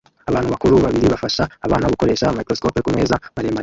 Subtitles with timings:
[0.29, 3.59] Abantu bakuru babiri bafasha abana gukoresha microscopes kumeza maremare